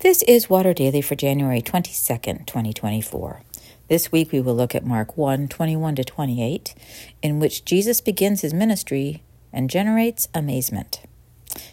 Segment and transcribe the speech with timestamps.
[0.00, 3.40] This is Water Daily for January 22nd, 2024.
[3.88, 6.74] This week we will look at Mark 1 21 to 28,
[7.22, 9.22] in which Jesus begins his ministry
[9.54, 11.00] and generates amazement.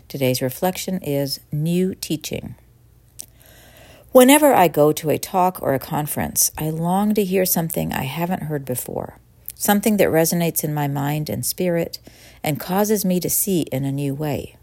[0.07, 2.55] Today's reflection is New Teaching.
[4.13, 8.03] Whenever I go to a talk or a conference, I long to hear something I
[8.03, 9.17] haven't heard before,
[9.53, 11.99] something that resonates in my mind and spirit
[12.41, 14.55] and causes me to see in a new way.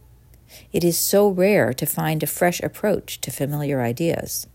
[0.73, 4.47] It is so rare to find a fresh approach to familiar ideas.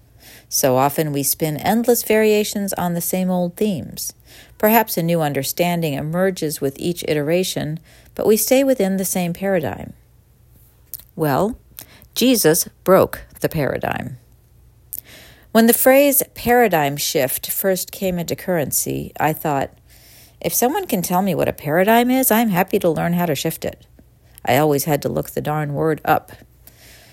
[0.50, 4.14] So often we spin endless variations on the same old themes.
[4.58, 7.80] Perhaps a new understanding emerges with each iteration,
[8.16, 9.94] but we stay within the same paradigm.
[11.16, 11.58] Well,
[12.14, 14.18] Jesus broke the paradigm.
[15.52, 19.72] When the phrase paradigm shift first came into currency, I thought,
[20.42, 23.36] if someone can tell me what a paradigm is, I'm happy to learn how to
[23.36, 23.86] shift it.
[24.46, 26.32] I always had to look the darn word up.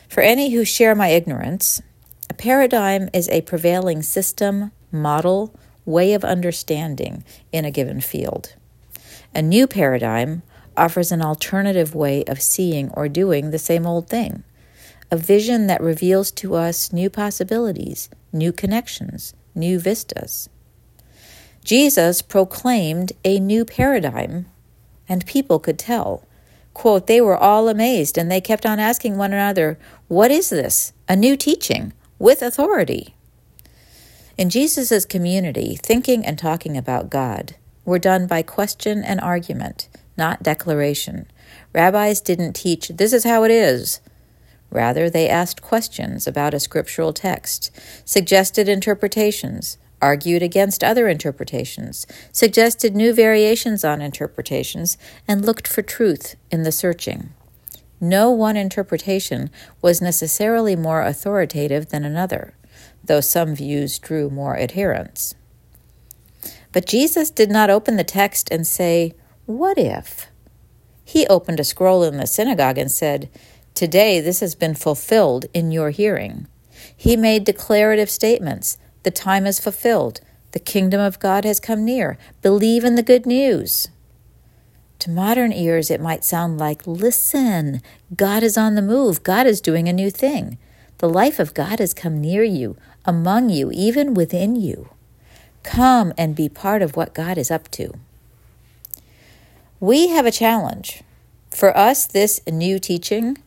[0.09, 1.81] For any who share my ignorance,
[2.29, 8.55] a paradigm is a prevailing system, model, way of understanding in a given field.
[9.35, 10.43] A new paradigm
[10.77, 14.45] offers an alternative way of seeing or doing the same old thing,
[15.11, 20.49] a vision that reveals to us new possibilities, new connections, new vistas.
[21.65, 24.47] Jesus proclaimed a new paradigm,
[25.09, 26.25] and people could tell
[26.75, 29.79] Quote, they were all amazed and they kept on asking one another,
[30.09, 30.93] What is this?
[31.09, 33.15] A new teaching with authority.
[34.39, 40.43] In Jesus' community, thinking and talking about God were done by question and argument, not
[40.43, 41.27] declaration.
[41.75, 44.01] Rabbis didn't teach, This is how it is.
[44.71, 47.71] Rather, they asked questions about a scriptural text,
[48.07, 56.35] suggested interpretations, argued against other interpretations, suggested new variations on interpretations, and looked for truth
[56.51, 57.31] in the searching.
[58.01, 59.49] No one interpretation
[59.81, 62.55] was necessarily more authoritative than another,
[63.05, 65.37] though some views drew more adherents.
[66.73, 69.15] But Jesus did not open the text and say,
[69.47, 70.27] What if?
[71.05, 73.31] He opened a scroll in the synagogue and said,
[73.75, 76.49] Today this has been fulfilled in your hearing.
[76.97, 80.21] He made declarative statements the time is fulfilled.
[80.53, 82.19] The kingdom of God has come near.
[82.43, 83.89] Believe in the good news.
[85.01, 87.83] To modern ears, it might sound like, listen,
[88.15, 89.23] God is on the move.
[89.23, 90.59] God is doing a new thing.
[90.99, 94.91] The life of God has come near you, among you, even within you.
[95.65, 97.95] Come and be part of what God is up to.
[99.81, 101.03] We have a challenge.
[101.51, 103.39] For us, this new teaching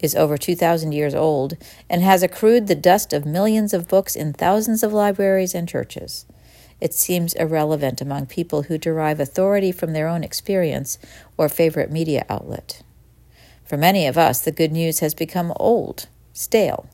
[0.00, 1.56] is over 2,000 years old
[1.88, 6.26] and has accrued the dust of millions of books in thousands of libraries and churches.
[6.80, 10.98] It seems irrelevant among people who derive authority from their own experience
[11.36, 12.82] or favorite media outlet.
[13.64, 16.88] For many of us, the good news has become old, stale,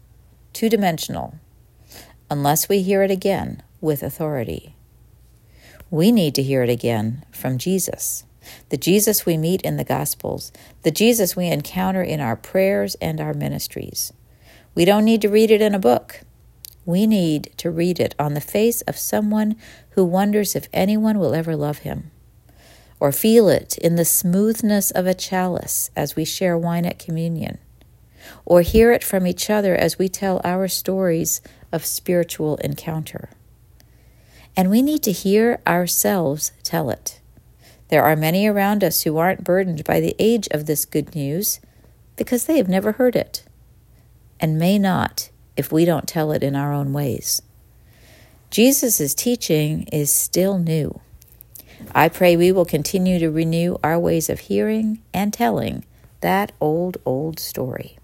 [0.53, 1.35] two dimensional,
[2.31, 4.77] unless we hear it again with authority.
[5.91, 8.25] We need to hear it again from Jesus
[8.69, 10.53] the Jesus we meet in the Gospels,
[10.83, 14.13] the Jesus we encounter in our prayers and our ministries.
[14.75, 16.21] We don't need to read it in a book.
[16.85, 19.57] We need to read it on the face of someone
[19.91, 22.11] who wonders if anyone will ever love him,
[22.99, 27.59] or feel it in the smoothness of a chalice as we share wine at communion,
[28.45, 31.41] or hear it from each other as we tell our stories
[31.73, 33.31] of spiritual encounter.
[34.57, 37.20] And we need to hear ourselves tell it.
[37.91, 41.61] There are many around us who aren't burdened by the age of this good news
[42.17, 43.43] because they have never heard it
[44.39, 47.43] and may not if we don't tell it in our own ways.
[48.51, 51.01] Jesus' teaching is still new.
[51.95, 55.85] I pray we will continue to renew our ways of hearing and telling
[56.21, 57.99] that old, old story.